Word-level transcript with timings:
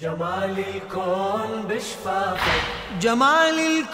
جمال 0.00 0.56
الكون 0.58 1.64
بشفافك 1.68 2.62
جمال 3.00 3.58
الكون 3.58 3.90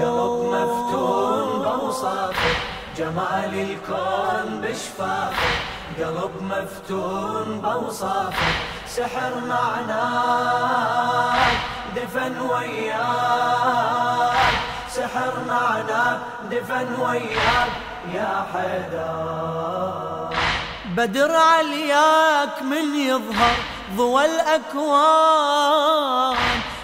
قلب 0.00 0.36
مفتون 0.54 1.48
بوصافك 1.62 2.56
جمال 2.96 3.52
الكون 3.54 4.60
بشفافك 4.60 5.56
قلب 5.98 6.34
مفتون 6.42 7.60
بوصافك 7.60 8.56
سحر 8.86 9.34
معناك 9.48 10.96
دفن 11.96 12.40
وياك. 12.40 13.76
سحر 14.90 15.34
معناك 15.48 16.20
دفن 16.50 17.00
وياك. 17.00 17.72
يا 18.14 18.46
حيدر. 18.52 20.25
بدر 20.96 21.36
علياك 21.36 22.62
من 22.62 22.94
يظهر 22.96 23.56
ضوى 23.96 24.24
الأكوان 24.24 25.46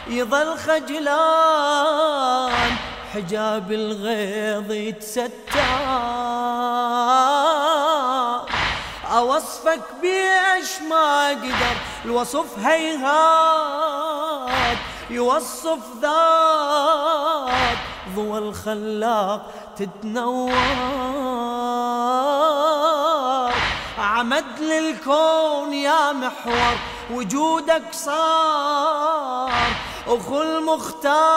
يظل 0.07 0.59
خجلان 0.59 1.93
حجاب 3.15 3.73
الغيظ 3.73 4.73
يتستر 4.73 5.62
أوصفك 9.17 9.80
بيش 10.03 10.83
ما 10.91 11.29
قدر 11.29 11.77
الوصف 12.05 12.59
هيهات 12.59 14.03
يوصف 15.11 15.79
ذات 16.03 17.79
ضوى 18.17 18.39
الخلاق 18.39 19.51
تتنور 19.77 20.53
عمد 24.02 24.45
للكون 24.61 25.74
يا 25.74 26.12
محور 26.12 26.77
وجودك 27.11 27.83
صار 27.92 29.53
أخو 30.06 30.42
المختار 30.42 31.33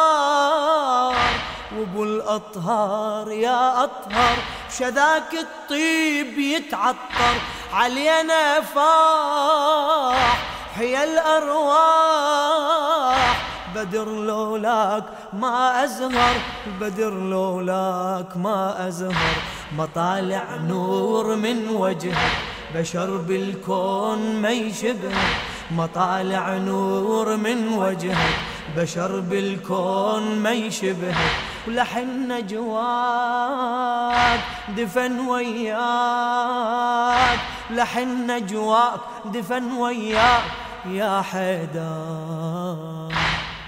وأبو 1.77 2.03
الأطهار 2.03 3.31
يا 3.31 3.83
أطهر 3.83 4.37
شذاك 4.79 5.33
الطيب 5.33 6.39
يتعطر 6.39 7.35
علينا 7.73 8.61
فاح 8.61 10.37
حيا 10.75 11.03
الأرواح 11.03 12.35
بدر 13.75 14.05
لولاك 14.09 15.03
ما 15.33 15.83
أزهر 15.83 16.35
بدر 16.81 17.13
لولاك 17.13 18.37
ما 18.37 18.87
أزهر 18.87 19.35
مطالع 19.77 20.55
نور 20.55 21.35
من 21.35 21.69
وجهك. 21.69 22.54
بشر 22.75 23.17
بالكون 23.17 24.35
ما 24.41 24.49
يشبه 24.49 25.11
مطالع 25.71 26.57
نور 26.57 27.35
من 27.35 27.67
وجهك 27.67 28.35
بشر 28.77 29.19
بالكون 29.19 30.39
ما 30.39 30.51
يشبه 30.51 31.15
ولحن 31.67 32.31
نجواك 32.31 33.59
دفن 34.77 35.19
وياك. 35.19 35.79
لحن 37.69 38.31
نجواك 38.31 38.99
دفن 39.25 39.71
وياك 39.71 40.43
يا 40.85 41.21
حيدر. 41.21 42.75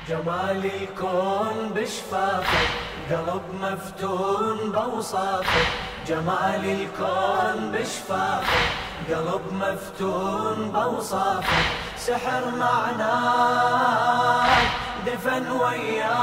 جمال 0.09 0.65
الكون 0.65 1.71
بشفافك 1.75 2.69
قلب 3.11 3.41
مفتون 3.61 4.71
بوصافك 4.71 5.67
جمال 6.07 6.63
الكون 6.65 7.71
بشفافك 7.71 8.86
قلب 9.09 9.41
مفتون 9.53 10.71
بوصافك 10.71 11.65
سحر 11.97 12.43
معناك 12.59 14.67
دفن 15.05 15.51
وياك 15.51 16.13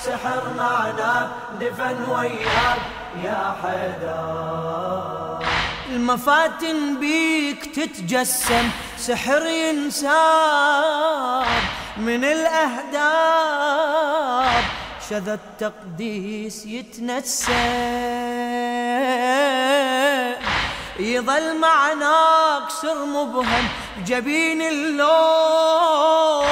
سحر 0.00 0.42
معناك 0.58 1.28
دفن 1.60 2.10
وياك 2.10 2.78
يا 3.24 3.56
حيدر 3.62 5.46
المفاتن 5.90 7.00
بيك 7.00 7.64
تتجسم 7.74 8.70
سحر 8.98 9.46
ينساب. 9.46 11.46
من 11.96 12.24
الأهداب 12.24 13.04
شذا 15.10 15.34
التقديس 15.34 16.66
يتنسم 16.66 17.52
يظل 20.98 21.58
معناك 21.58 22.70
سر 22.82 23.04
مبهم 23.04 23.68
جبين 24.06 24.62
اللوح 24.62 26.46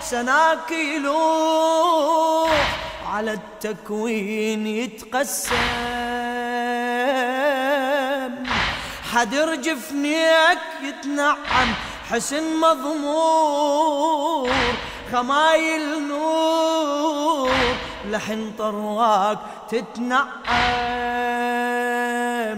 سناك 0.00 0.70
يلوح 0.70 2.50
على 3.12 3.32
التكوين 3.32 4.66
يتقسم. 4.66 5.54
حدر 9.12 9.54
جفنيك 9.54 10.58
يتنعم 10.82 11.74
حسن 12.10 12.56
مضمور 12.60 14.50
خمايل 15.12 16.08
نور 16.08 17.50
لحن 18.10 18.52
طرواك 18.58 19.38
تتنعم 19.70 20.30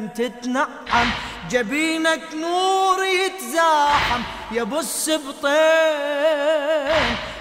تتنعم. 0.09 1.11
جبينك 1.51 2.23
نور 2.41 3.05
يتزاحم 3.05 4.23
يبص 4.53 5.11
بطين 5.11 5.43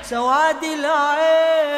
سواد 0.04 0.64
العين. 0.64 1.72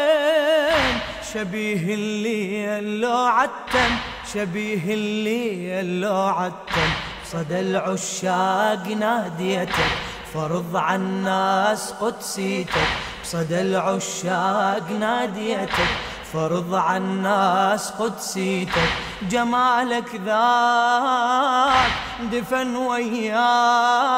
شبيه 1.34 1.94
الليل 1.94 3.02
لو 3.02 3.18
عتم 3.18 3.98
شبيه 4.34 4.94
الليل 4.94 6.02
لو 6.02 6.16
عتم. 6.16 6.90
صدى 7.32 7.60
العشاق 7.60 8.88
ناديتك 8.88 9.92
فرض 10.34 10.76
عن 10.76 11.02
الناس 11.02 11.92
قدسيتك. 11.92 12.90
صدى 13.24 13.62
العشاق 13.62 14.92
ناديتك 15.00 15.92
فرض 16.34 16.76
عن 16.76 17.02
الناس 17.02 17.92
قدسيتك. 17.92 18.92
جمالك 19.30 20.16
ذاك 20.26 21.92
دفن 22.32 22.76
وياك. 22.76 24.14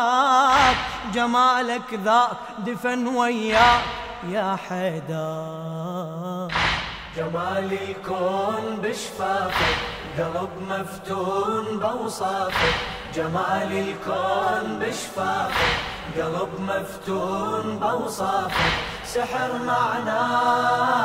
جمالك 1.13 1.93
ذاك 1.93 2.38
دفن 2.59 3.07
وياك 3.07 3.83
يا 4.29 4.57
حيدر. 4.69 6.47
جمال 7.17 7.73
الكون 7.73 8.66
بشفافك 8.83 9.77
قلب 10.17 10.49
مفتون 10.69 11.66
بوصافك 11.79 12.75
جمال 13.16 13.72
الكون 13.72 14.79
بشفافك 14.79 15.75
قلب 16.17 16.51
مفتون 16.59 17.79
بوصافك 17.79 18.73
سحر 19.05 19.51
معناك 19.66 20.95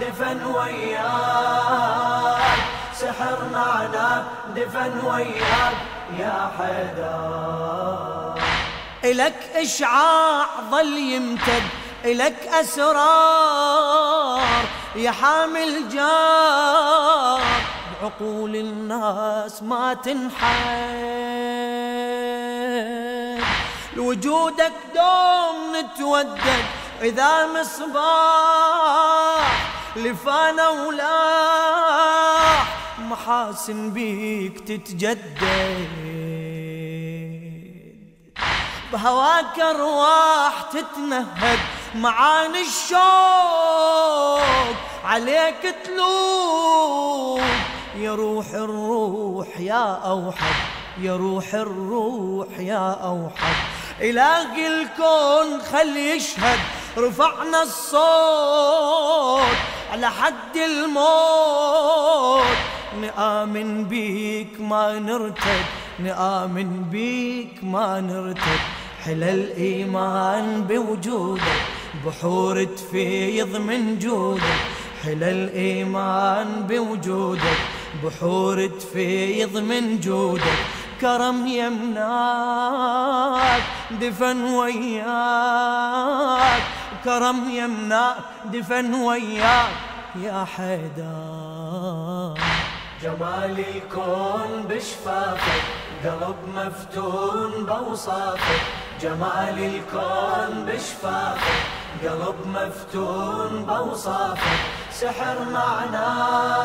دفن 0.00 0.44
وياك. 0.44 1.92
سحر 3.22 3.38
معناك 3.52 4.24
دفن 4.56 5.06
وياك 5.06 5.76
يا 6.18 6.50
حيدر. 6.58 8.34
إلك 9.04 9.50
إشعاع 9.54 10.46
ظل 10.70 10.98
يمتد 10.98 11.62
إلك 12.04 12.48
أسرار 12.60 14.42
يا 14.96 15.10
حامل 15.10 15.88
جار. 15.88 17.40
بعقول 18.02 18.56
الناس 18.56 19.62
ما 19.62 19.94
تنحل 19.94 21.22
لوجودك 23.96 24.72
دوم 24.94 25.76
نتودد 25.76 26.64
إذا 27.02 27.46
مصباح 27.46 28.02
لفانا 29.96 30.68
ولاح 30.68 32.66
محاسن 33.02 33.90
بيك 33.90 34.60
تتجدد. 34.60 35.88
بهواك 38.92 39.60
أرواح 39.60 40.62
تتنهد 40.72 41.58
معاني 41.94 42.60
الشوق 42.60 43.00
عليك 45.04 45.76
تلوق 45.84 47.40
يا 47.96 48.14
روح 48.14 48.46
الروح 48.46 49.60
يا 49.60 49.94
أوحد 49.94 50.54
يا 51.00 51.16
روح 51.16 51.54
الروح 51.54 52.58
يا 52.58 52.90
أوحد. 53.04 53.54
إله 54.00 54.66
الكون 54.66 55.62
خلي 55.62 56.10
يشهد 56.10 56.58
رفعنا 56.98 57.62
الصوت 57.62 59.56
على 59.92 60.10
حد 60.10 60.56
الموت. 60.56 62.46
نآمن 63.00 63.84
بيك 63.84 64.60
ما 64.60 64.98
نرتد 64.98 65.64
نآمن 65.98 66.82
بيك 66.90 67.64
ما 67.64 68.00
نرتد. 68.00 68.60
حلى 69.04 69.30
الإيمان 69.34 70.62
بوجودك 70.62 71.62
بحور 72.06 72.64
تفيض 72.64 73.56
من 73.56 73.98
جودك. 73.98 74.60
حلى 75.04 75.30
الإيمان 75.30 76.66
بوجودك 76.68 77.60
بحور 78.04 78.66
تفيض 78.66 79.56
من 79.56 80.00
جودك. 80.00 80.58
كرم 81.00 81.46
يمناك 81.46 82.82
دفن 84.00 84.44
وياك. 84.44 85.02
كرم 87.04 87.50
يمناك 87.50 88.16
دفن 88.52 88.94
وياك 88.94 89.74
يا 90.22 90.44
حيدر. 90.56 91.81
جمال 93.02 93.56
الكون 93.58 94.66
بشفافك 94.68 95.64
قلب 96.04 96.36
مفتون 96.54 97.66
بوصافك 97.66 98.62
جمال 99.00 99.58
الكون 99.58 100.64
بشفافك 100.66 101.62
قلب 102.02 102.38
مفتون 102.46 103.64
بوصافك 103.64 104.60
سحر 104.92 105.38
معناك 105.52 106.62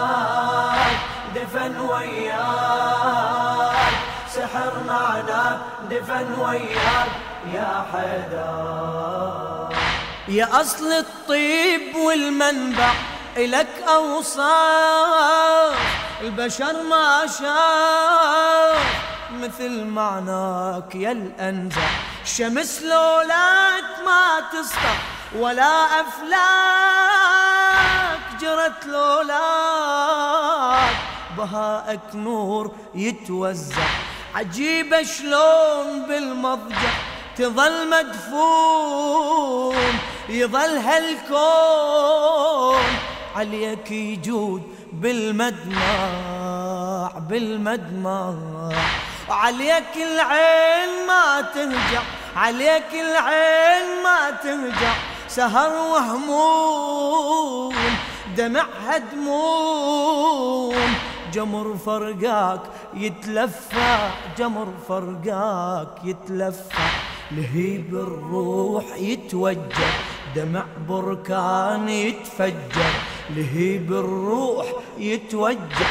دفن 1.36 1.80
وياك. 1.80 2.38
سحر 4.30 4.74
معناك 4.88 5.60
دفن 5.89 6.39
وياك. 6.39 7.12
يا 7.54 7.86
حدا 7.94 8.54
يا 10.28 10.62
أصل 10.62 10.92
الطيب 10.92 11.95
والمنبع 11.95 12.92
إلك 13.38 13.84
أوصاف 13.88 15.75
البشر 16.21 16.83
ما 16.83 17.27
شاف 17.27 19.07
مثل 19.31 19.85
معناك 19.85 20.95
يا 20.95 21.11
الأنزع 21.11 21.87
شمس 22.25 22.81
لولاك 22.81 23.83
ما 24.05 24.39
تسطع 24.53 24.95
ولا 25.35 26.01
أفلاك. 26.01 27.37
جرت 28.41 28.85
لولاك 28.85 29.37
بهاءك 31.37 32.15
نور 32.15 32.75
يتوزع. 32.95 33.87
عجيبة 34.35 35.03
شلون 35.03 36.01
بالمضجع 36.07 36.93
تظل 37.37 37.89
مدفون. 37.89 39.77
يظل 40.29 40.77
هالكون 40.77 41.97
عليك 43.38 43.92
يجود 43.92 44.63
بالمدمع 44.94 45.98
بالمدمع. 47.30 48.34
عليك 49.30 49.94
العين 49.95 51.07
ما 51.07 51.42
تهجع 51.54 52.01
عليك 52.36 52.92
العين 52.94 54.04
ما 54.04 54.31
تهجع. 54.44 54.94
سهر 55.28 55.72
وهموم 55.94 57.75
دمعها 58.38 58.98
دموم. 58.98 60.75
جمر 61.34 61.78
فرقاك 61.86 62.62
يتلفى 62.94 64.10
جمر 64.38 64.68
فرقاك 64.89 66.04
يتلفى. 66.04 66.88
لهيب 67.31 67.95
الروح 67.95 68.86
يتوجه 68.98 69.92
دمع 70.36 70.66
بركان 70.89 71.89
يتفجر. 71.89 72.94
لهيب 73.29 73.94
الروح 73.94 74.65
يتوجه 74.97 75.88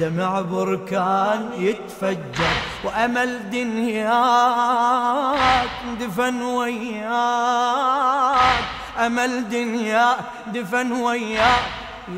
دمع 0.00 0.40
بركان 0.40 1.50
يتفجر 1.58 2.54
وأمل 2.84 3.50
دنياك 3.50 4.10
دفن 6.00 6.42
وياك 6.42 7.10
أمل 8.98 9.48
دنياك 9.48 10.18
دفن 10.46 10.92
وياك 10.92 11.62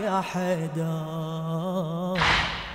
يا 0.03 0.23
حيدر. 0.33 2.19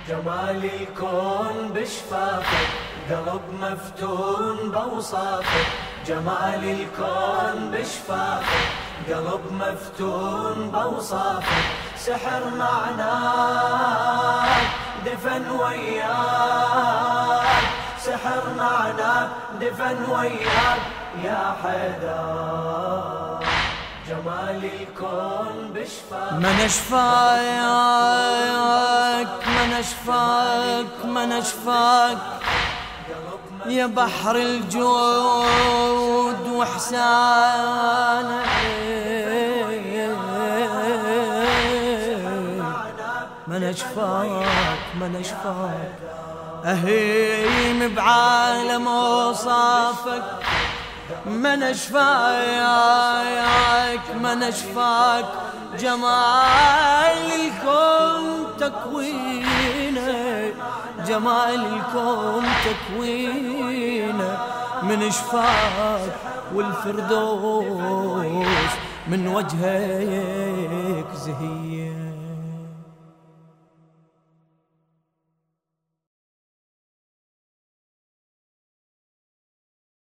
جمال 0.08 0.70
الكون 0.80 1.68
بشفافك 1.74 2.68
قلب 3.10 3.40
مفتون 3.62 4.70
بوصافك 4.70 5.66
جمال 6.06 6.64
الكون 6.64 7.70
بشفافك 7.70 8.68
قلب 9.08 9.40
مفتون 9.52 10.70
بوصافك 10.70 11.87
سحر 12.06 12.42
معناك 12.58 14.64
دفن 15.06 15.44
وياك. 15.50 16.08
سحر 18.04 18.42
معناك 18.56 19.28
دفن 19.60 19.98
وياك. 20.10 20.82
يا 21.24 21.56
حدا 21.62 22.24
جمال 24.08 24.62
الكون 24.64 25.56
بشفاك. 25.74 26.32
من 26.32 26.56
أشفاك 26.64 27.68
من 29.46 29.72
أشفاك 29.72 31.04
من 31.04 31.32
أشفاك. 31.32 32.18
يا 33.66 33.86
بحر 33.86 34.36
الجود 34.36 36.48
واحسانك 36.48 38.46
اشفاك 44.08 44.78
من 45.00 45.16
اشفاك 45.16 45.92
أهيم 46.64 47.94
بعالم 47.94 48.88
أوصافك 48.88 50.22
من 51.26 51.62
اشفاك 51.62 52.98
من 54.22 54.42
اشفاك 54.42 55.24
جمال 55.78 57.32
الكون 57.40 58.46
تكوينه 58.58 60.52
جمال 61.06 61.66
الكون 61.66 62.44
تكوينه. 62.64 64.38
من 64.82 65.02
اشفاك 65.02 66.14
والفردوس 66.54 68.34
من 69.08 69.28
وجهك 69.28 71.06
زهية. 71.14 72.07